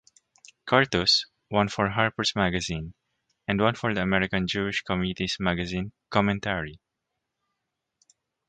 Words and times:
Cartus", 0.65 1.27
one 1.49 1.67
for 1.69 1.89
"Harper's 1.89 2.35
Magazine" 2.35 2.95
and 3.47 3.61
one 3.61 3.75
for 3.75 3.93
the 3.93 4.01
American 4.01 4.47
Jewish 4.47 4.81
Committee's 4.81 5.37
magazine 5.39 5.91
"Commentary". 6.09 6.79